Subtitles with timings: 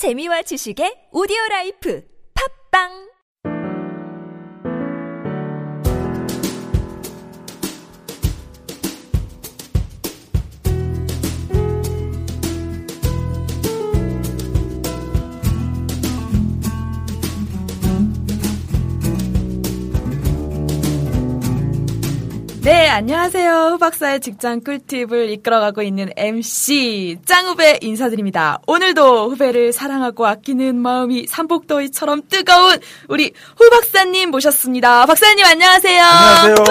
[0.00, 2.00] 재미와 지식의 오디오 라이프.
[2.32, 3.09] 팟빵
[22.92, 23.52] 안녕하세요.
[23.74, 28.58] 후박사의 직장 꿀팁을 이끌어가고 있는 MC 짱후배 인사드립니다.
[28.66, 35.06] 오늘도 후배를 사랑하고 아끼는 마음이 삼복더위처럼 뜨거운 우리 후박사님 모셨습니다.
[35.06, 36.02] 박사님 안녕하세요.
[36.02, 36.64] 안녕하세요.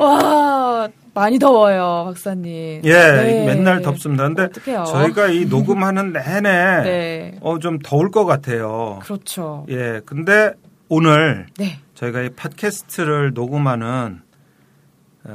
[0.00, 2.82] 와, 많이 더워요, 박사님.
[2.84, 3.46] 예, 네.
[3.46, 4.24] 맨날 덥습니다.
[4.24, 4.84] 근데 어떡해요?
[4.84, 7.38] 저희가 이 녹음하는 내내 네.
[7.40, 8.98] 어, 좀 더울 것 같아요.
[9.02, 9.64] 그렇죠.
[9.70, 10.52] 예, 근데
[10.90, 11.78] 오늘 네.
[11.94, 14.27] 저희가 이 팟캐스트를 녹음하는 어,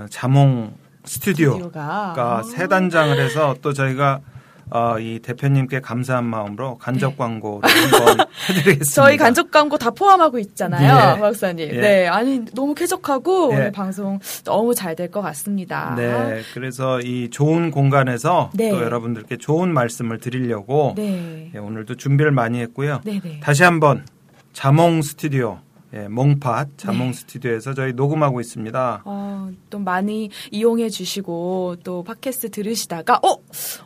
[0.09, 0.73] 자몽
[1.05, 2.43] 스튜디오가 스튜디오가.
[2.43, 4.21] 새 단장을 해서 또 저희가
[4.69, 7.15] 어, 이 대표님께 감사한 마음으로 간접 네.
[7.17, 8.85] 광고를 한번 해드리겠습니다.
[8.91, 11.19] 저희 간접 광고 다 포함하고 있잖아요, 예.
[11.19, 11.69] 박사님.
[11.69, 11.79] 예.
[11.79, 13.55] 네, 아니 너무 쾌적하고 예.
[13.55, 15.93] 오늘 방송 너무 잘 될 것 같습니다.
[15.95, 18.71] 네, 그래서 이 좋은 공간에서 네.
[18.71, 23.01] 또 여러분들께 좋은 말씀을 드리려고 네, 예, 오늘도 준비를 많이 했고요.
[23.03, 23.39] 네, 네.
[23.43, 24.05] 다시 한번
[24.53, 25.59] 자몽 스튜디오,
[25.95, 27.13] 예, 몽팟 자몽 네.
[27.13, 29.03] 스튜디오에서 저희 녹음하고 있습니다.
[29.05, 33.37] 어, 또 많이 이용해 주시고 또 팟캐스트 들으시다가 어,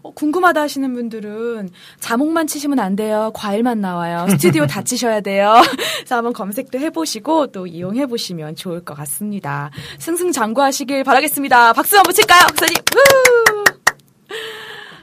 [0.03, 3.31] 어, 궁금하다 하시는 분들은 자몽만 치시면 안 돼요.
[3.33, 4.25] 과일만 나와요.
[4.29, 5.55] 스튜디오 다 치셔야 돼요.
[5.99, 9.69] 그래서 한번 검색도 해보시고 또 이용해 보시면 좋을 것 같습니다.
[9.99, 11.73] 승승장구하시길 바라겠습니다.
[11.73, 12.75] 박수 한번 칠까요, 박사님?
[12.93, 13.63] 후!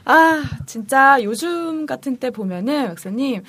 [0.05, 3.43] 아, 진짜 요즘 같은 때 보면은 박사님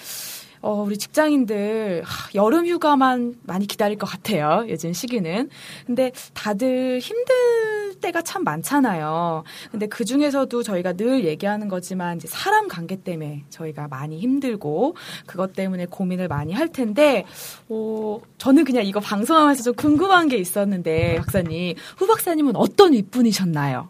[0.66, 4.66] 어, 우리 직장인들 하, 여름 휴가만 많이 기다릴 것 같아요.
[4.68, 5.48] 요즘 시기는.
[5.86, 9.44] 근데 다들 힘들 때가 참 많잖아요.
[9.70, 15.52] 근데 그 중에서도 저희가 늘 얘기하는 거지만 이제 사람 관계 때문에 저희가 많이 힘들고 그것
[15.52, 17.24] 때문에 고민을 많이 할 텐데
[17.68, 23.88] 어, 저는 그냥 이거 방송하면서 좀 궁금한 게 있었는데 박사님, 후 박사님은 어떤 윗분이셨나요?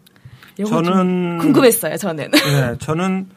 [0.57, 1.97] 좀 저는 궁금했어요.
[1.97, 2.29] 저는.
[2.35, 3.29] 예, 저는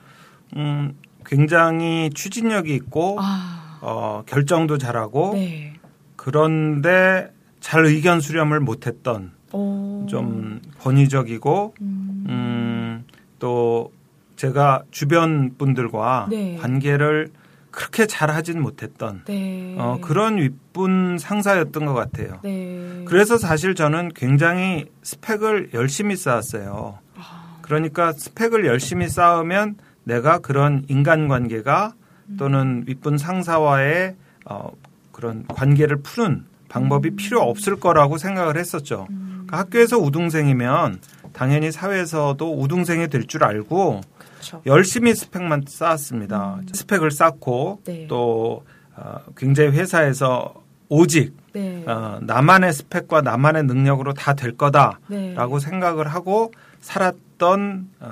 [0.56, 0.94] 음,
[1.30, 5.74] 굉장히 추진력이 있고 아, 어, 결정도 잘하고 네.
[6.16, 10.06] 그런데 잘 의견 수렴을 못했던 오.
[10.08, 12.24] 좀 권위적이고 음.
[12.28, 13.04] 음,
[13.38, 13.92] 또
[14.34, 16.56] 제가 주변 분들과 네.
[16.56, 17.28] 관계를
[17.70, 19.76] 그렇게 잘 하진 못했던 네.
[19.78, 22.41] 어, 그런 윗분 상사였던 것 같아요.
[22.42, 23.04] 네.
[23.06, 26.98] 그래서 사실 저는 굉장히 스펙을 열심히 쌓았어요.
[27.16, 27.58] 아.
[27.62, 29.76] 그러니까 스펙을 열심히 쌓으면
[30.10, 31.94] 내가 그런 인간관계가
[32.31, 32.37] 음.
[32.37, 34.71] 또는 윗분 상사와의 어,
[35.12, 39.06] 그런 관계를 푸는 방법이 필요 없을 거라고 생각을 했었죠.
[39.10, 39.44] 음.
[39.47, 41.00] 그러니까 학교에서 우등생이면
[41.32, 44.00] 당연히 사회에서도 우등생이 될 줄 알고
[44.34, 44.62] 그렇죠.
[44.66, 46.60] 열심히 스펙만 쌓았습니다.
[46.72, 48.06] 스펙을 쌓고 네.
[48.09, 48.65] 또
[48.97, 50.54] 어, 굉장히 회사에서
[50.88, 51.84] 오직 네.
[51.87, 55.60] 어, 나만의 스펙과 나만의 능력으로 다 될 거다라고 네.
[55.60, 58.10] 생각을 하고 살았던 어,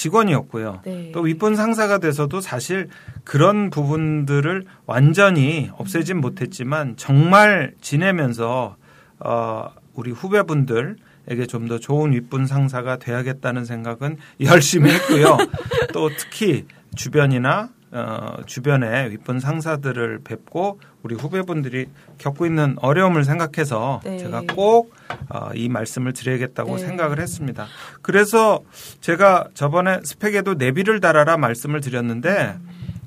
[0.00, 0.80] 직원이었고요.
[0.84, 1.12] 네.
[1.12, 2.88] 또 윗분 상사가 돼서도 사실
[3.24, 8.76] 그런 부분들을 완전히 없애진 못했지만 정말 지내면서
[9.18, 10.96] 어, 우리 후배분들
[11.28, 15.36] 에게 좀 더 좋은 윗분 상사가 돼야겠다는 생각은 열심히 했고요.
[15.92, 16.64] 또 특히
[16.96, 21.86] 주변이나 어, 주변에 윗분 상사들을 뵙고 우리 후배분들이
[22.18, 24.18] 겪고 있는 어려움을 생각해서 네.
[24.18, 24.94] 제가 꼭
[25.28, 26.86] 어, 이 말씀을 드려야겠다고 네.
[26.86, 27.66] 생각을 했습니다.
[28.02, 28.60] 그래서
[29.00, 32.56] 제가 저번에 스펙에도 내비를 달아라 말씀을 드렸는데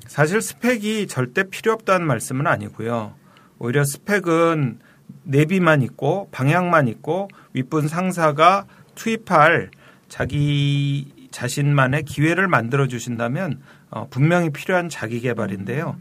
[0.06, 3.14] 사실 스펙이 절대 필요 없다는 말씀은 아니고요.
[3.58, 4.80] 오히려 스펙은
[5.22, 9.70] 내비만 있고 방향만 있고 윗분 상사가 투입할
[10.08, 13.60] 자기 자신만의 기회를 만들어 주신다면
[13.94, 15.96] 어, 분명히 필요한 자기 개발인데요.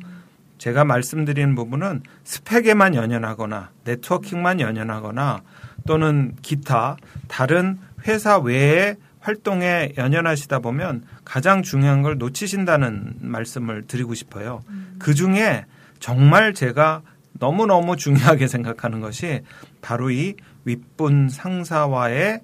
[0.57, 5.41] 제가 말씀드리는 부분은 스펙에만 연연하거나 네트워킹만 연연하거나
[5.85, 7.77] 또는 기타 다른
[8.07, 14.61] 회사 외의 활동에 연연하시다 보면 가장 중요한 걸 놓치신다는 말씀을 드리고 싶어요.
[14.97, 15.66] 그 중에
[15.99, 17.03] 정말 제가
[17.34, 19.41] 너무너무 중요하게 생각하는 것이
[19.81, 20.35] 바로 이
[20.66, 22.39] 윗분 상사와의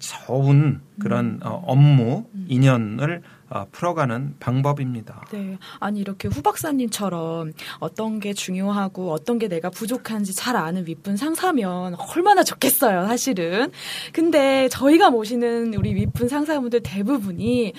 [0.00, 5.24] 좋은 그런 어, 업무 인연을 어, 풀어가는 방법입니다.
[5.32, 5.58] 네.
[5.80, 11.96] 아니, 이렇게 후 박사님처럼 어떤 게 중요하고 어떤 게 내가 부족한지 잘 아는 윗분 상사면
[11.96, 13.72] 얼마나 좋겠어요, 사실은.
[14.12, 17.72] 근데 저희가 모시는 우리 윗분 상사분들 대부분이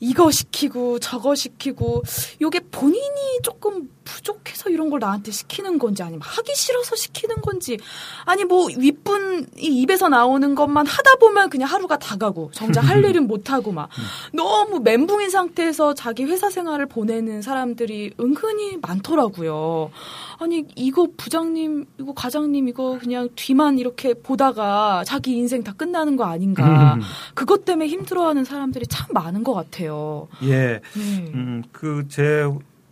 [0.00, 2.02] 이거 시키고 저거 시키고
[2.40, 7.78] 요게 본인이 조금 부족해서 이런 걸 나한테 시키는 건지 아니면 하기 싫어서 시키는 건지
[8.24, 13.26] 아니 뭐 윗분이 입에서 나오는 것만 하다 보면 그냥 하루가 다 가고 정작 할 일은
[13.26, 13.88] 못 하고 막
[14.32, 19.90] 너무 멘붕인 상태에서 자기 회사 생활을 보내는 사람들이 은근히 많더라고요.
[20.38, 26.24] 아니 이거 부장님 이거 과장님 이거 그냥 뒤만 이렇게 보다가 자기 인생 다 끝나는 거
[26.24, 26.98] 아닌가
[27.34, 30.28] 그것 때문에 힘들어하는 사람들이 참 많은 것 같아요.
[30.42, 30.80] 예.
[30.94, 31.30] 네.
[31.34, 32.44] 음, 그, 제,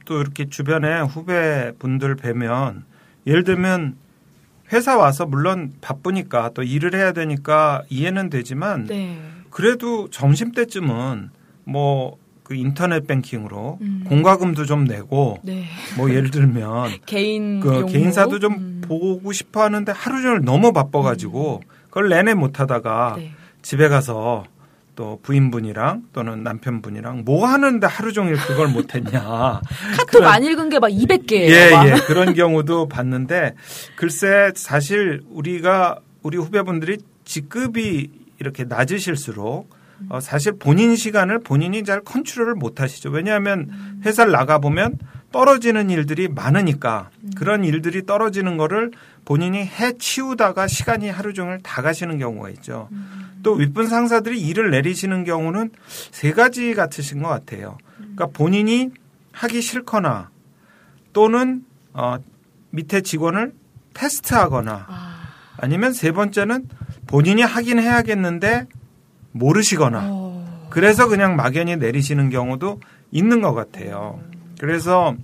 [0.09, 2.85] 또 이렇게 주변에 후배 분들 뵈면,
[3.27, 3.97] 예를 들면,
[4.73, 9.19] 회사 와서 물론 바쁘니까 또 일을 해야 되니까 이해는 되지만, 네.
[9.51, 11.29] 그래도 점심 때쯤은
[11.65, 14.05] 뭐, 그 인터넷 뱅킹으로 음.
[14.07, 15.65] 공과금도 좀 내고, 네.
[15.99, 17.85] 뭐 예를 들면, 개인 그?
[17.85, 18.81] 개인사도 좀 음.
[18.83, 23.33] 보고 싶어 하는데 하루 종일 너무 바빠가지고, 그걸 내내 못 하다가 네.
[23.61, 24.45] 집에 가서
[24.99, 29.21] 또 부인분이랑 또는 남편분이랑 뭐 하는데 하루 종일 그걸 못했냐.
[29.97, 31.51] 카톡 그런- 안 읽은 게 막 200개예요.
[31.51, 31.95] 예, 예.
[32.09, 33.55] 그런 경우도 봤는데
[33.95, 38.11] 글쎄 사실 우리가 우리 후배분들이 직급이
[38.41, 39.71] 이렇게 낮으실수록
[40.09, 43.11] 어, 사실 본인 시간을 본인이 잘 컨트롤을 못 하시죠.
[43.11, 43.71] 왜냐하면
[44.05, 44.99] 회사를 나가 보면
[45.31, 48.91] 떨어지는 일들이 많으니까 그런 일들이 떨어지는 거를
[49.29, 52.89] 본인이 해 치우다가 시간이 하루 종일 다 가시는 경우가 있죠.
[53.43, 57.77] 또 윗분 상사들이 일을 내리시는 경우는 세 가지 같으신 것 같아요.
[57.99, 58.89] 그러니까 본인이
[59.33, 60.31] 하기 싫거나
[61.13, 62.17] 또는 어,
[62.71, 63.53] 밑에 직원을
[63.93, 65.29] 테스트하거나 아,
[65.59, 66.67] 아니면 세 번째는
[67.07, 68.67] 본인이 하긴 해야겠는데
[69.33, 72.81] 모르시거나 어, 그래서 그냥 막연히 내리시는 경우도
[73.11, 74.23] 있는 것 같아요.
[74.59, 75.15] 그래서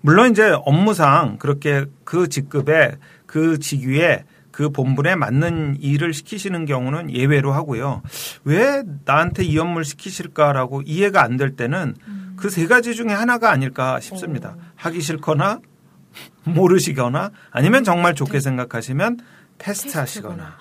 [0.00, 2.96] 물론 이제 업무상 그렇게 그 직급에
[3.26, 8.02] 그 직위에 그 본분에 맞는 일을 시키시는 경우는 예외로 하고요.
[8.44, 11.94] 왜 나한테 이 업무를 시키실까라고 이해가 안 될 때는
[12.36, 14.56] 그세 가지 중에 하나가 아닐까 싶습니다.
[14.76, 15.60] 하기 싫거나
[16.44, 19.18] 모르시거나 아니면 정말 좋게 생각하시면
[19.58, 20.56] 테스트 하시거나.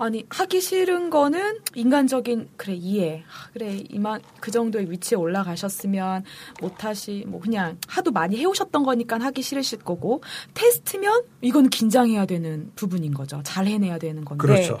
[0.00, 3.22] 아니 하기 싫은 거는 인간적인 그래 이해.
[3.28, 6.24] 아, 그래 이만 그 정도의 위치에 올라가셨으면
[6.60, 10.22] 못하시 뭐 그냥 하도 많이 해오셨던 거니까 하기 싫으실 거고
[10.54, 13.42] 테스트면 이건 긴장해야 되는 부분인 거죠.
[13.44, 14.40] 잘 해내야 되는 건데.
[14.40, 14.78] 그렇죠.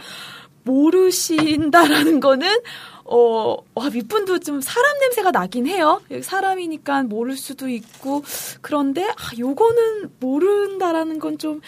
[0.64, 2.48] 모르신다라는 거는
[3.12, 6.00] 어, 와, 윗분도 좀 사람 냄새가 나긴 해요.
[6.22, 8.22] 사람이니까 모를 수도 있고.
[8.60, 11.60] 그런데, 아, 요거는 모른다라는 건 좀,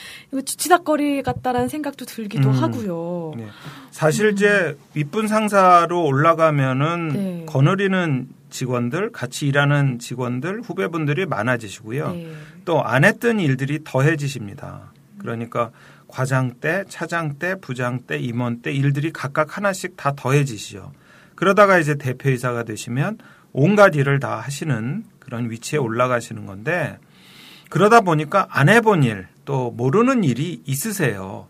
[0.44, 2.55] 지닥거리 같다라는 생각도 들기도 음.
[2.55, 3.35] 하고요.
[3.37, 3.49] 네.
[3.91, 7.47] 사실 이제 윗분 상사로 올라가면은 네.
[7.47, 12.12] 거느리는 직원들, 같이 일하는 직원들, 후배분들이 많아지시고요.
[12.12, 12.33] 네.
[12.65, 14.93] 또안 했던 일들이 더해지십니다.
[15.19, 15.73] 그러니까
[16.12, 20.93] 과장 때, 차장 때, 부장 때, 임원 때 일들이 각각 하나씩 다 더해지시죠.
[21.35, 23.17] 그러다가 이제 대표이사가 되시면
[23.53, 26.99] 온갖 일을 다 하시는 그런 위치에 올라가시는 건데
[27.70, 31.49] 그러다 보니까 안 해본 일, 또 모르는 일이 있으세요.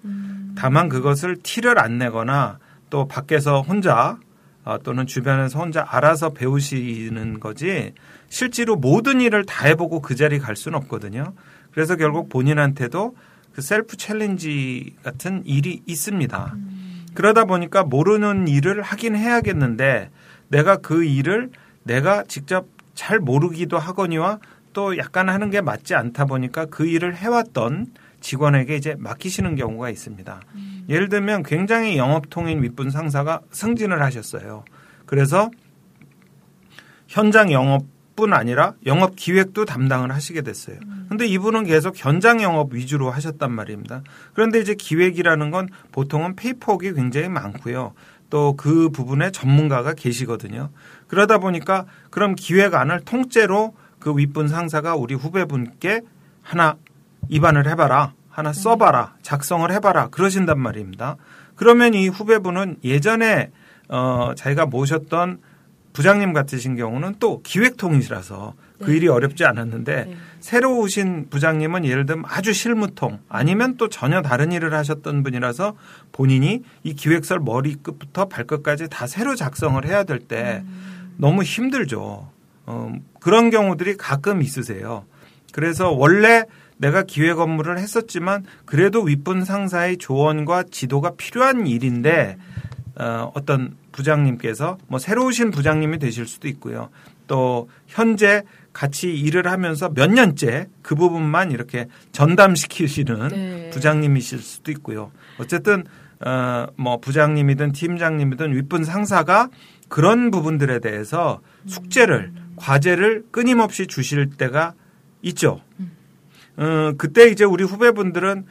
[0.55, 2.59] 다만 그것을 티를 안 내거나
[2.89, 4.19] 또 밖에서 혼자
[4.65, 7.95] 어, 또는 주변에서 혼자 알아서 배우시는 거지
[8.29, 11.33] 실제로 모든 일을 다 해보고 그 자리 갈 수는 없거든요.
[11.73, 13.17] 그래서 결국 본인한테도
[13.53, 16.57] 그 self challenge 같은 일이 있습니다.
[17.15, 20.11] 그러다 보니까 모르는 일을 하긴 해야겠는데
[20.49, 21.51] 내가 그 일을
[21.83, 24.39] 내가 직접 잘 모르기도 하거니와
[24.73, 27.89] 또 약간 하는 게 맞지 않다 보니까 그 일을 해왔던
[28.21, 30.41] 직원에게 이제 맡기시는 경우가 있습니다.
[30.89, 34.65] 예를 들면 굉장히 영업통인 윗분 상사가 승진을 하셨어요.
[35.07, 35.51] 그래서
[37.09, 37.85] 현장 영업
[38.15, 40.77] 뿐 아니라 영업 기획도 담당을 하시게 됐어요.
[41.09, 44.03] 근데 이분은 계속 현장 영업 위주로 하셨단 말입니다.
[44.35, 47.95] 그런데 이제 기획이라는 건 보통은 페이퍼웍이 굉장히 많고요.
[48.31, 50.71] 또 그 부분에 전문가가 계시거든요.
[51.07, 56.01] 그러다 보니까 그럼 기획안을 통째로 그 윗분 상사가 우리 후배분께
[56.43, 56.77] 하나
[57.29, 58.15] 입안을 해봐라.
[58.31, 59.17] 하나 써봐라.
[59.23, 60.09] 작성을 해봐라.
[60.09, 61.17] 그러신단 말입니다.
[61.55, 63.51] 그러면 이 후배분은 예전에
[63.89, 65.39] 어, 자기가 모셨던
[65.93, 68.97] 부장님 같으신 경우는 또 기획통이시라서 그 네.
[68.97, 70.17] 일이 어렵지 않았는데 네.
[70.41, 75.77] 새로 오신 부장님은 예를 들면 아주 실무통 아니면 또 전혀 다른 일을 하셨던 분이라서
[76.11, 80.65] 본인이 이 기획서를 머리끝부터 발끝까지 다 새로 작성을 해야 될 때
[81.17, 82.29] 너무 힘들죠.
[82.67, 85.05] 어, 그런 경우들이 가끔 있으세요.
[85.53, 86.45] 그래서 원래
[86.79, 92.39] 내가 기획 업무를 했었지만 그래도 윗분 상사의 조언과 지도가 필요한 일인데
[92.97, 96.89] 어, 어떤 부장님께서 뭐 새로 오신 부장님이 되실 수도 있고요.
[97.27, 103.71] 또 현재 같이 일을 하면서 몇 년째 그 부분만 이렇게 전담시키시는 네.
[103.71, 105.13] 부장님이실 수도 있고요.
[105.39, 105.85] 어쨌든
[106.25, 109.49] 어, 뭐 부장님이든 팀장님이든 윗분 상사가
[109.89, 114.75] 그런 부분들에 대해서 숙제를 과제를 끊임없이 주실 때가
[115.23, 115.61] 있죠.
[116.57, 118.47] 어, 그때 이제 우리 후배분들은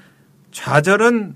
[0.52, 1.36] 좌절은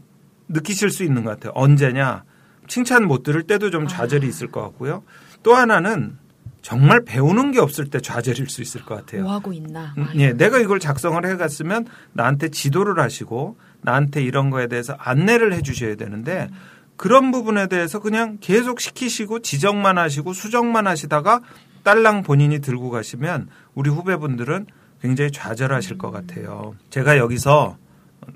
[0.49, 1.53] 느끼실 수 있는 것 같아요.
[1.55, 2.23] 언제냐?
[2.67, 5.03] 칭찬 못 들을 때도 좀 좌절이 있을 것 같고요.
[5.43, 6.17] 또 하나는
[6.61, 9.21] 정말 배우는 게 없을 때 좌절일 수 있을 것 같아요.
[9.21, 9.93] 뭐 하고 있나?
[9.99, 15.95] 음, 예, 내가 이걸 작성을 해갔으면 나한테 지도를 하시고 나한테 이런 거에 대해서 안내를 해주셔야
[15.95, 16.49] 되는데
[16.97, 21.41] 그런 부분에 대해서 그냥 계속 시키시고 지적만 하시고 수정만 하시다가
[21.83, 24.65] 딸랑 본인이 들고 가시면 우리 후배분들은
[25.01, 26.73] 굉장히 좌절하실 것 같아요.
[26.89, 27.77] 제가 여기서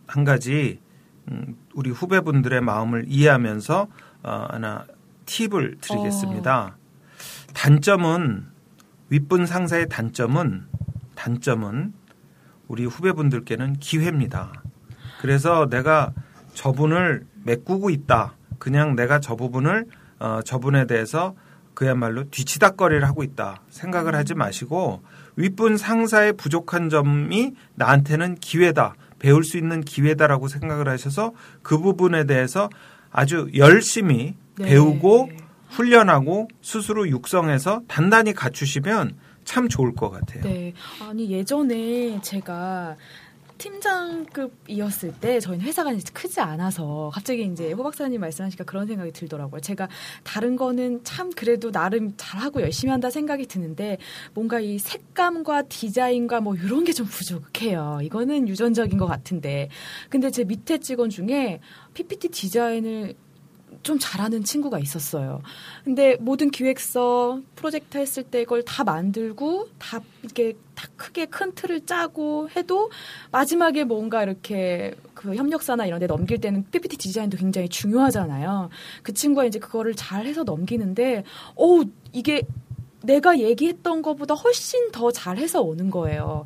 [0.06, 0.80] 한 가지
[1.32, 3.88] 음, 우리 후배분들의 마음을 이해하면서 어,
[4.24, 4.86] 하나
[5.26, 6.78] 팁을 드리겠습니다.
[7.54, 8.48] 단점은
[9.10, 10.68] 윗분 상사의 단점은
[11.16, 11.94] 단점은
[12.68, 14.54] 우리 후배분들께는 기회입니다.
[15.22, 16.14] 그래서 내가
[16.54, 18.36] 저분을 메꾸고 있다.
[18.60, 19.86] 그냥 내가 저 부분을
[20.20, 21.36] 어, 저분에 대해서
[21.74, 25.02] 그야말로 뒤치다거리를 하고 있다 생각을 하지 마시고
[25.38, 32.70] 윗분 상사의 부족한 점이 나한테는 기회다 배울 수 있는 기회다라고 생각을 하셔서 그 부분에 대해서
[33.12, 34.66] 아주 열심히 네.
[34.66, 35.30] 배우고
[35.70, 40.44] 훈련하고 스스로 육성해서 단단히 갖추시면 참 좋을 것 같아요.
[40.44, 40.74] 네.
[41.02, 42.96] 아니 예전에 제가
[43.60, 49.62] 팀장급이었을 때 저희는 회사가 이제 크지 않아서 갑자기 이제 호 박사님 말씀하시니까 그런 생각이 들더라고요.
[49.62, 49.88] 제가
[50.24, 53.98] 다른 거는 참 그래도 나름 잘하고 열심히 한다 생각이 드는데
[54.34, 58.00] 뭔가 이 색감과 디자인과 뭐 이런 게 좀 부족해요.
[58.02, 59.70] 이거는 유전적인 것 같은데.
[60.10, 61.60] 근데 제 밑에 직원 중에
[61.94, 63.16] PPT 디자인을
[63.84, 65.42] 좀 잘하는 친구가 있었어요.
[65.84, 71.86] 근데 모든 기획서, 프로젝트 했을 때 이걸 다 만들고 다 이렇게 다 크게 큰 틀을
[71.86, 72.90] 짜고 해도
[73.32, 78.70] 마지막에 뭔가 이렇게 그 협력사나 이런 데 넘길 때는 PPT 디자인도 굉장히 중요하잖아요.
[79.04, 81.24] 그 친구가 이제 그거를 잘 해서 넘기는데
[81.56, 81.82] 어
[82.12, 82.44] 이게
[83.04, 86.46] 내가 얘기했던 것보다 훨씬 더 잘해서 오는 거예요.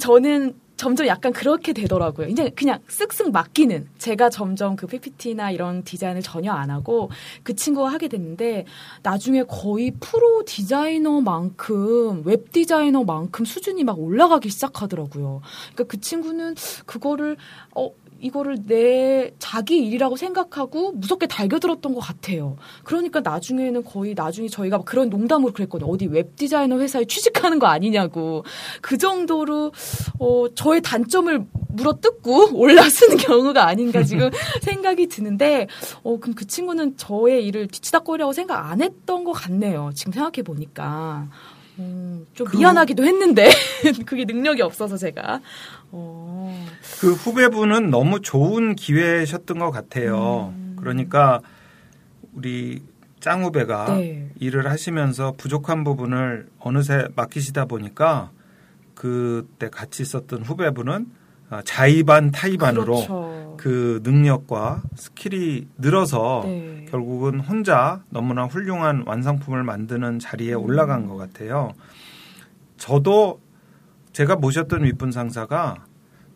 [0.00, 2.28] 저는 점점 약간 그렇게 되더라고요.
[2.28, 7.10] 이제 그냥 쓱쓱 맡기는 제가 점점 그 PPT나 이런 디자인을 전혀 안 하고
[7.42, 8.64] 그 친구가 하게 됐는데
[9.02, 15.42] 나중에 거의 프로 디자이너만큼 웹 디자이너만큼 수준이 막 올라가기 시작하더라고요.
[15.74, 16.54] 그러니까 그 친구는
[16.86, 17.36] 그거를
[17.76, 22.56] 어 이거를 내 자기 일이라고 생각하고 무섭게 달겨들었던 것 같아요.
[22.84, 25.90] 그러니까 나중에는 거의 나중에 저희가 막 그런 농담으로 그랬거든요.
[25.90, 28.44] 어디 웹 디자이너 회사에 취직하는 거 아니냐고.
[28.80, 29.72] 그 정도로
[30.18, 34.30] 어 저의 단점을 물어뜯고 올라서는 경우가 아닌가 지금
[34.62, 35.66] 생각이 드는데
[36.02, 39.90] 어 그럼 그 친구는 저의 일을 뒤치다거리라고 생각 안 했던 것 같네요.
[39.94, 41.28] 지금 생각해 보니까.
[41.80, 43.48] 음, 좀 그- 미안하기도 했는데
[44.06, 45.40] 그게 능력이 없어서 제가
[45.90, 46.66] 어.
[47.00, 50.52] 그 후배분은 너무 좋은 기회셨던 것 같아요.
[50.54, 50.76] 음.
[50.78, 51.40] 그러니까
[52.34, 52.82] 우리
[53.20, 54.30] 짱 후배가 네.
[54.38, 58.30] 일을 하시면서 부족한 부분을 어느새 맡기시다 보니까
[58.94, 61.19] 그때 같이 있었던 후배분은 아,
[61.64, 63.56] 자의반 타의반으로 그렇죠.
[63.58, 66.86] 그 능력과 스킬이 늘어서 네.
[66.90, 70.64] 결국은 혼자 너무나 훌륭한 완성품을 만드는 자리에 음.
[70.64, 71.72] 올라간 것 같아요.
[72.76, 73.40] 저도
[74.12, 75.84] 제가 모셨던 윗분 상사가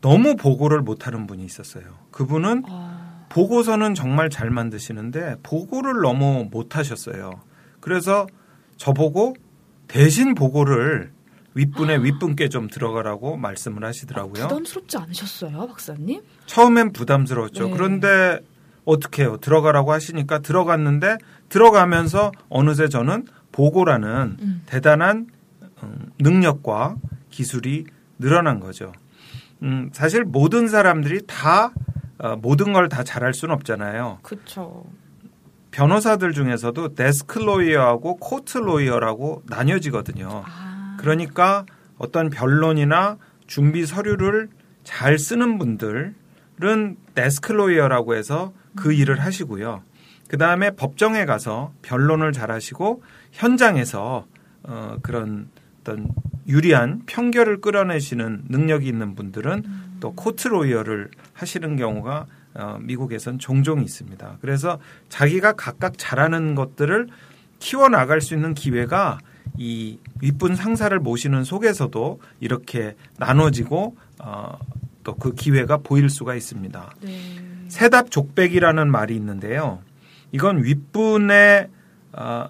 [0.00, 1.85] 너무 보고를 못하는 분이 있었어요.
[2.11, 7.30] 그분은 아, 보고서는 정말 잘 만드시는데 보고를 너무 못하셨어요.
[7.80, 8.26] 그래서
[8.76, 9.35] 저보고
[9.88, 11.12] 대신 보고를
[11.54, 14.49] 윗분의 윗분께 좀 들어가라고 말씀을 하시더라고요.
[14.49, 16.23] 부담스럽지 않으셨어요, 박사님?
[16.46, 17.66] 처음엔 부담스러웠죠.
[17.68, 17.70] 네.
[17.73, 18.40] 그런데
[18.84, 19.38] 어떻게 해요?
[19.40, 21.16] 들어가라고 하시니까 들어갔는데
[21.49, 24.62] 들어가면서 어느새 저는 보고라는 음.
[24.66, 25.28] 대단한
[25.82, 26.96] 음, 능력과
[27.30, 27.87] 기술이
[28.18, 28.92] 늘어난 거죠.
[29.62, 31.73] 음, 사실 모든 사람들이 다
[32.18, 34.18] 어, 모든 걸 다 잘할 수는 없잖아요.
[34.23, 34.84] 그렇죠.
[35.70, 40.44] 변호사들 중에서도 desk lawyer하고 court lawyer라고 나뉘어지거든요.
[40.46, 41.67] 아, 그러니까
[41.99, 44.49] 어떤 변론이나 준비 서류를
[44.85, 46.15] 잘 쓰는 분들은
[47.14, 49.83] desk lawyer라고 해서 그 일을 하시고요.
[50.29, 54.27] 그 다음에 법정에 가서 변론을 잘 하시고 현장에서
[54.63, 55.49] 어, 그런
[55.81, 56.09] 어떤
[56.49, 59.63] 유리한 판결을 끌어내시는 능력이 있는 분들은
[60.01, 64.39] 또 court lawyer를 하시는 경우가 어, 미국에선 종종 있습니다.
[64.41, 67.09] 그래서 자기가 각각 잘하는 것들을
[67.59, 69.19] 키워 나갈 수 있는 기회가
[69.56, 74.58] 이 윗분 상사를 모시는 속에서도 이렇게 나눠지고 어,
[75.04, 76.94] 또 그 기회가 보일 수가 있습니다.
[77.02, 77.18] 네.
[77.68, 79.80] 세답 족백이라는 말이 있는데요.
[80.32, 81.68] 이건 윗분의
[82.12, 82.49] 어,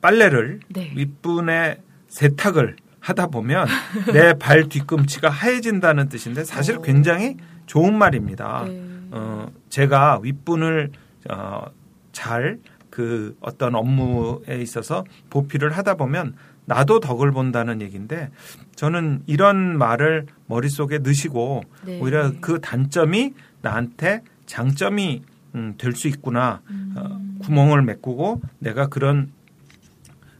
[0.00, 0.92] 빨래를 네.
[0.96, 3.66] 윗분의 세탁을 하다 보면
[4.12, 6.80] 내 발 뒤꿈치가 하얘진다는 뜻인데 사실 어.
[6.80, 7.36] 굉장히
[7.66, 8.64] 좋은 말입니다.
[8.66, 8.82] 네.
[9.10, 10.90] 어, 제가 윗분을
[11.30, 11.64] 어,
[12.12, 12.58] 잘
[12.94, 16.34] 그 어떤 업무에 있어서 보필을 하다 보면
[16.64, 18.30] 나도 덕을 본다는 얘기인데
[18.76, 21.98] 저는 이런 말을 머릿속에 넣으시고 네.
[22.00, 25.22] 오히려 그 단점이 나한테 장점이
[25.56, 26.60] 음, 될 수 있구나.
[26.94, 29.32] 어, 구멍을 메꾸고 내가 그런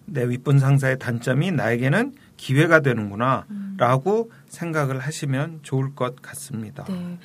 [0.07, 3.47] 내 윗분 상사의 단점이 나에게는 기회가 되는구나.
[3.79, 6.85] 라고 생각을 하시면 좋을 것 같습니다.
[6.85, 7.19] 네.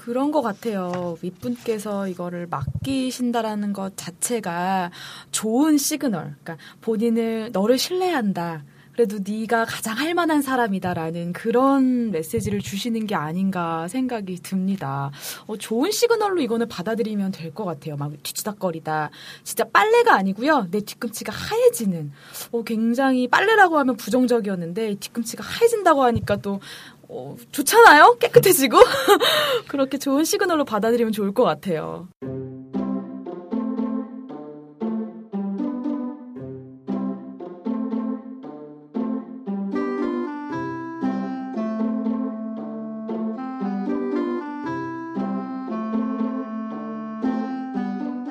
[0.00, 1.18] 그런 것 같아요.
[1.20, 4.90] 윗분께서 이거를 맡기신다라는 것 자체가
[5.30, 6.36] 좋은 시그널.
[6.42, 8.64] 그러니까 본인을 너를 신뢰한다.
[8.94, 15.10] 그래도 네가 가장 할 만한 사람이다라는 그런 메시지를 주시는 게 아닌가 생각이 듭니다.
[15.46, 17.96] 어, 좋은 시그널로 이거는 받아들이면 될 것 같아요.
[17.96, 19.10] 막 뒤치다거리다.
[19.44, 20.68] 진짜 빨래가 아니고요.
[20.70, 22.10] 내 뒤꿈치가 하얘지는.
[22.52, 26.60] 어, 굉장히 빨래라고 하면 부정적이었는데 뒤꿈치가 하얘진다고 하니까 또
[27.12, 28.18] 어, 좋잖아요?
[28.20, 28.78] 깨끗해지고?
[29.66, 32.08] 그렇게 좋은 시그널로 받아들이면 좋을 것 같아요.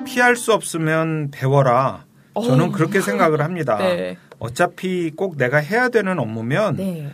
[0.06, 2.06] 피할 수 없으면 배워라.
[2.34, 2.72] 저는 어.
[2.72, 3.76] 그렇게 생각을 합니다.
[3.78, 4.16] 네.
[4.38, 7.10] 어차피 꼭 내가 해야 되는 업무면 네.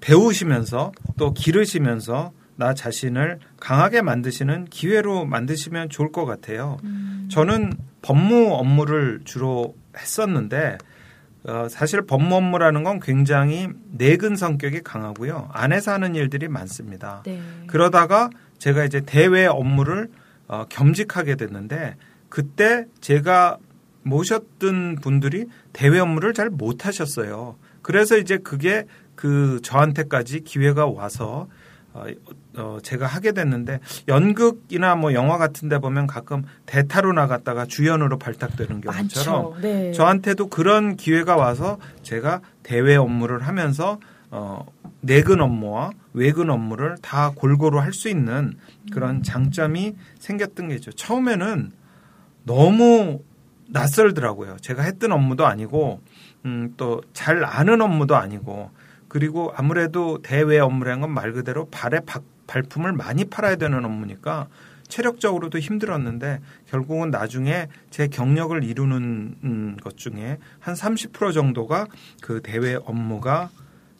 [0.00, 6.78] 배우시면서 또 기르시면서 나 자신을 강하게 만드시는 기회로 만드시면 좋을 것 같아요.
[6.82, 7.28] 음.
[7.30, 10.78] 저는 법무 업무를 주로 했었는데
[11.44, 15.50] 어, 사실 법무 업무라는 건 굉장히 내근 성격이 강하고요.
[15.52, 17.22] 안에서 하는 일들이 많습니다.
[17.24, 17.40] 네.
[17.68, 18.28] 그러다가
[18.58, 20.08] 제가 이제 대외 업무를
[20.48, 21.94] 어, 겸직하게 됐는데
[22.28, 23.58] 그때 제가
[24.02, 27.56] 모셨던 분들이 대외 업무를 잘 못하셨어요.
[27.82, 28.84] 그래서 이제 그게
[29.18, 31.48] 그 저한테까지 기회가 와서
[31.92, 32.04] 어,
[32.56, 39.60] 어, 제가 하게 됐는데 연극이나 뭐 영화 같은데 보면 가끔 대타로 나갔다가 주연으로 발탁되는 경우처럼.
[39.60, 39.90] 네.
[39.92, 43.98] 저한테도 그런 기회가 와서 제가 대외 업무를 하면서
[44.30, 44.64] 어,
[45.00, 48.52] 내근 업무와 외근 업무를 다 골고루 할 수 있는
[48.92, 50.92] 그런 장점이 생겼던 게죠.
[50.92, 51.72] 처음에는
[52.44, 53.20] 너무
[53.70, 54.58] 낯설더라고요.
[54.60, 56.02] 제가 했던 업무도 아니고
[56.44, 58.70] 음, 또 잘 아는 업무도 아니고
[59.08, 64.48] 그리고 아무래도 대외 업무라는 건 말 그대로 박- 발품을 많이 팔아야 되는 업무니까
[64.88, 71.86] 체력적으로도 힘들었는데 결국은 나중에 제 경력을 이루는 음, 것 중에 한 30% 정도가
[72.22, 73.50] 그 대외 업무가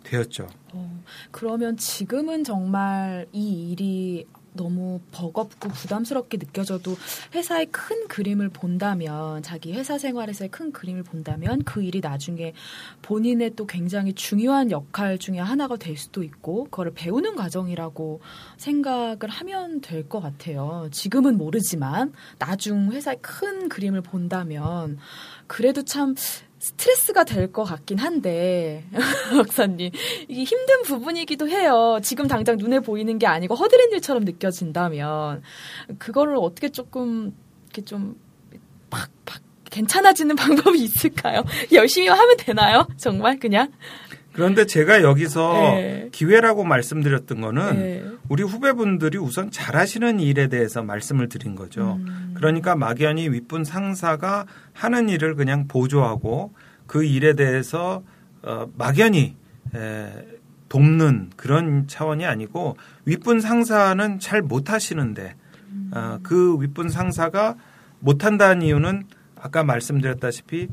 [0.05, 0.49] 되었죠.
[0.73, 4.27] 어, 그러면 지금은 정말 이 일이
[4.59, 6.97] 너무 버겁고 부담스럽게 느껴져도
[7.35, 12.53] 회사의 큰 그림을 본다면 자기 회사 생활에서의 큰 그림을 본다면 그 일이 나중에
[13.03, 18.21] 본인의 또 굉장히 중요한 역할 중에 하나가 될 수도 있고 그거를 배우는 과정이라고
[18.57, 20.88] 생각을 하면 될 것 같아요.
[20.90, 24.99] 지금은 모르지만 나중 회사의 큰 그림을 본다면
[25.47, 26.14] 그래도 참
[26.59, 28.85] 스트레스가 될 것 같긴 한데
[29.37, 29.90] 박사님
[30.29, 31.99] 이게 힘든 부분이기도 해요.
[32.03, 35.42] 지금 당장 눈에 보이는 게 아니고 허드렛 일처럼 느껴진다면
[35.99, 37.33] 그거를 어떻게 조금
[37.64, 41.44] 이렇게 좀팍팍 괜찮아지는 방법이 있을까요?
[41.73, 42.87] 열심히 하면 되나요?
[42.97, 43.71] 정말 그냥
[44.38, 46.09] 그런데 제가 여기서 네.
[46.12, 48.05] 기회라고 말씀드렸던 거는 네.
[48.29, 51.98] 우리 후배분들이 우선 잘하시는 일에 대해서 말씀을 드린 거죠.
[51.98, 52.35] 음.
[52.37, 56.55] 그러니까 막연히 윗분 상사가 하는 일을 그냥 보조하고
[56.87, 58.05] 그 일에 대해서
[58.42, 59.35] 어, 막연히
[59.74, 60.09] 에,
[60.68, 65.35] 돕는 그런 차원이 아니고 윗분 상사는 잘 못하시는데
[65.90, 67.57] 어, 그 윗분 상사가
[67.98, 69.03] 못한다는 이유는
[69.35, 70.68] 아까 말씀드렸다시피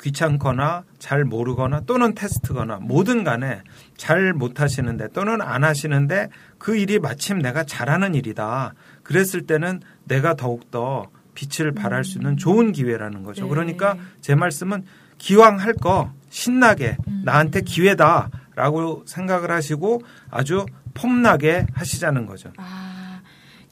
[0.00, 3.62] 귀찮거나 잘 모르거나 또는 테스트거나 뭐든 간에
[3.96, 8.74] 잘 못하시는데 또는 안 하시는데 그 일이 마침 내가 잘하는 일이다.
[9.02, 13.44] 그랬을 때는 내가 더욱더 빛을 발할 수 있는 좋은 기회라는 거죠.
[13.44, 13.48] 네.
[13.48, 14.84] 그러니까 제 말씀은
[15.18, 22.52] 기왕 할 거 신나게 나한테 기회다라고 생각을 하시고 아주 폼나게 하시자는 거죠.
[22.56, 22.93] 아,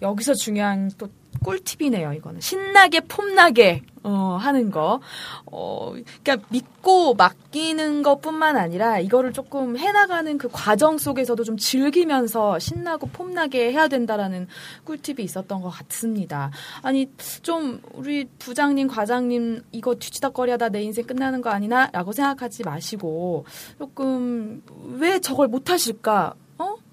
[0.03, 1.09] 여기서 중요한 또
[1.45, 2.41] 꿀팁이네요, 이거는.
[2.41, 5.01] 신나게, 폼나게, 어, 하는 거.
[5.47, 12.59] 어, 그러니까 믿고 맡기는 것 뿐만 아니라 이거를 조금 해나가는 그 과정 속에서도 좀 즐기면서
[12.59, 14.47] 신나고 폼나게 해야 된다라는
[14.85, 16.51] 꿀팁이 있었던 것 같습니다.
[16.83, 17.11] 아니,
[17.43, 21.89] 좀, 우리 부장님, 과장님, 이거 뒤치다거리 하다 내 인생 끝나는 거 아니나?
[21.93, 23.47] 라고 생각하지 마시고,
[23.79, 24.63] 조금,
[24.99, 26.35] 왜 저걸 못하실까?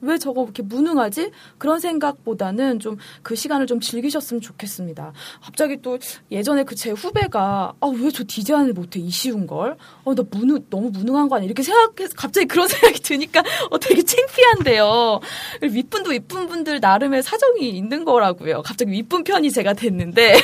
[0.01, 0.05] 어?
[0.05, 1.31] 왜 저거 이렇게 무능하지?
[1.57, 5.13] 그런 생각보다는 좀 그 시간을 좀 즐기셨으면 좋겠습니다.
[5.41, 5.97] 갑자기 또
[6.31, 9.77] 예전에 그 제 후배가 아 왜 저 디자인을 못해 이 쉬운 걸?
[10.03, 11.45] 어나 무능 너무 무능한 거 아니야?
[11.45, 15.19] 이렇게 생각해서 갑자기 그런 생각이 드니까 어 되게 창피한데요.
[15.61, 18.61] 윗분도 윗분 분들 나름의 사정이 있는 거라고요.
[18.63, 20.35] 갑자기 윗분 편이 제가 됐는데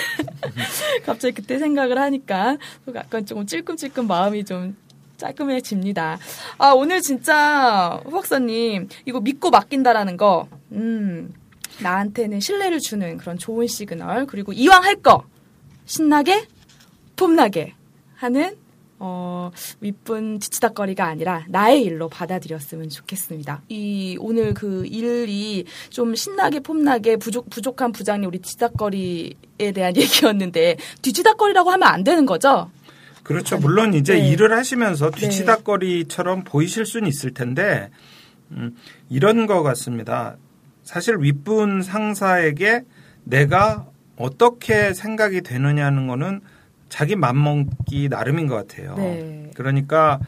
[1.06, 2.58] 갑자기 그때 생각을 하니까
[2.94, 4.76] 약간 조금 찔끔찔끔 마음이 좀
[5.20, 6.18] 깔끔해집니다.
[6.58, 11.34] 아, 오늘 진짜 후 박사님, 이거 믿고 맡긴다라는 거, 음,
[11.82, 15.24] 나한테는 신뢰를 주는 그런 좋은 시그널, 그리고 이왕 할 거,
[15.86, 16.48] 신나게,
[17.16, 17.74] 폼나게
[18.16, 18.56] 하는,
[18.98, 19.52] 어,
[19.82, 23.62] 윗분 뒤치다거리가 아니라 나의 일로 받아들였으면 좋겠습니다.
[23.68, 31.72] 이, 오늘 그 일이 좀 신나게, 폼나게, 부족, 부족한 부장님 우리 뒤치다거리에 대한 얘기였는데, 뒤치다거리라고
[31.72, 32.70] 하면 안 되는 거죠?
[33.26, 33.58] 그렇죠.
[33.58, 34.30] 물론 이제 네.
[34.30, 37.90] 일을 하시면서 뒤치다거리처럼 보이실 수는 있을 텐데
[38.52, 38.76] 음,
[39.10, 40.38] 이런 것 같습니다.
[40.84, 42.84] 사실 윗분 상사에게
[43.24, 46.42] 내가 어떻게 생각이 되느냐는 거는
[46.88, 48.94] 자기 맘먹기 나름인 것 같아요.
[48.96, 49.50] 네.
[49.56, 50.20] 그러니까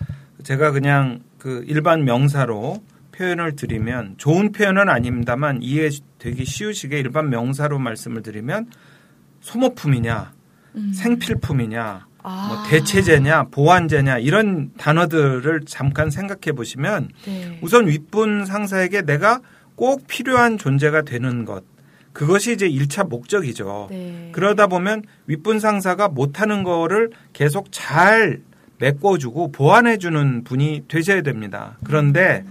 [0.41, 2.81] 제가 그냥 그 일반 명사로
[3.12, 8.71] 표현을 드리면 좋은 표현은 아닙니다만 이해되기 쉬우시게 일반 명사로 말씀을 드리면
[9.41, 10.33] 소모품이냐
[10.93, 12.47] 생필품이냐 아.
[12.47, 17.59] 뭐 대체제냐 보완제냐 이런 단어들을 잠깐 생각해 보시면 네.
[17.61, 19.39] 우선 윗분 상사에게 내가
[19.75, 21.63] 꼭 필요한 존재가 되는 것
[22.13, 23.87] 그것이 이제 1차 목적이죠.
[23.91, 24.29] 네.
[24.33, 28.41] 그러다 보면 윗분 상사가 못하는 거를 계속 잘
[28.79, 31.77] 메꿔주고 보완해주는 분이 되셔야 됩니다.
[31.83, 32.43] 그런데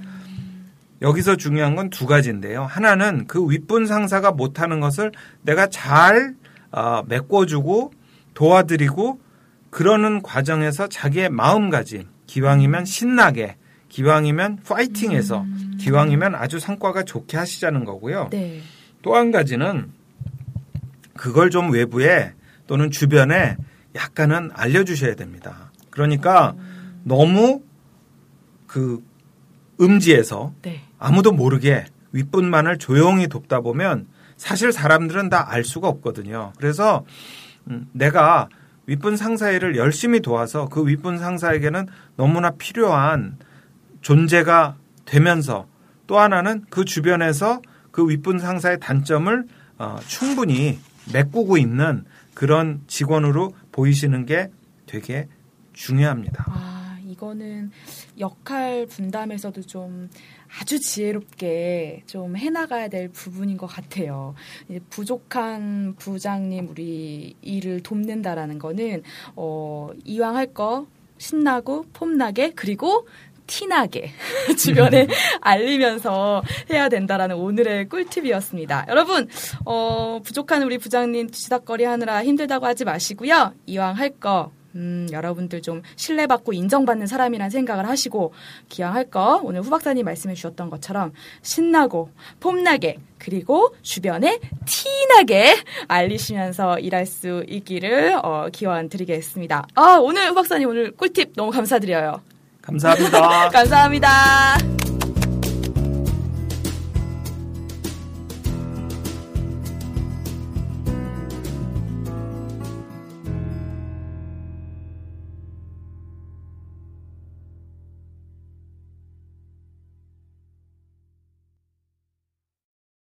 [1.02, 2.64] 여기서 중요한 건 두 가지인데요.
[2.64, 5.12] 하나는 그 윗분 상사가 못하는 것을
[5.42, 6.34] 내가 잘
[6.72, 7.92] 어, 메꿔주고
[8.34, 9.18] 도와드리고
[9.76, 13.56] 그러는 과정에서 자기의 마음가짐, 기왕이면 신나게,
[13.90, 15.44] 기왕이면 파이팅해서,
[15.78, 18.30] 기왕이면 아주 성과가 좋게 하시자는 거고요.
[18.30, 18.62] 네.
[19.02, 19.92] 또한 가지는
[21.12, 22.32] 그걸 좀 외부에
[22.66, 23.58] 또는 주변에
[23.94, 25.70] 약간은 알려주셔야 됩니다.
[25.90, 26.54] 그러니까
[27.04, 27.60] 너무
[28.66, 29.04] 그
[29.78, 30.80] 음지에서 네.
[30.98, 34.06] 아무도 모르게 윗분만을 조용히 돕다 보면
[34.38, 36.54] 사실 사람들은 다 알 수가 없거든요.
[36.56, 37.04] 그래서
[37.68, 38.48] 음, 내가
[38.86, 43.36] 윗분 상사 일을 열심히 도와서 그 윗분 상사에게는 너무나 필요한
[44.00, 45.66] 존재가 되면서
[46.06, 49.46] 또 하나는 그 주변에서 그 윗분 상사의 단점을
[49.78, 50.78] 어, 충분히
[51.12, 54.50] 메꾸고 있는 그런 직원으로 보이시는 게
[54.86, 55.28] 되게
[55.72, 56.44] 중요합니다.
[56.48, 57.70] 아, 이거는
[58.18, 60.08] 역할 분담에서도 좀
[60.60, 64.34] 아주 지혜롭게 좀 해나가야 될 부분인 것 같아요.
[64.90, 69.02] 부족한 부장님 우리 일을 돕는다라는 거는
[69.36, 70.86] 어, 이왕 할 거
[71.18, 73.06] 신나고 폼나게 그리고
[73.46, 74.10] 티나게
[74.58, 75.06] 주변에
[75.40, 78.86] 알리면서 해야 된다라는 오늘의 꿀팁이었습니다.
[78.88, 79.28] 여러분,
[79.64, 83.54] 어, 부족한 우리 부장님 지닥거리 하느라 힘들다고 하지 마시고요.
[83.66, 88.32] 이왕 할 거, 음, 여러분들 좀 신뢰받고 인정받는 사람이란 생각을 하시고,
[88.68, 91.12] 기왕 할 거, 오늘 후 박사님 말씀해 주셨던 것처럼
[91.42, 92.10] 신나고,
[92.40, 95.56] 폼나게, 그리고 주변에 티나게
[95.88, 99.66] 알리시면서 일할 수 있기를, 어, 기원 드리겠습니다.
[99.74, 102.20] 아, 오늘 후 박사님 오늘 꿀팁 너무 감사드려요.
[102.60, 103.48] 감사합니다.
[103.50, 104.58] 감사합니다.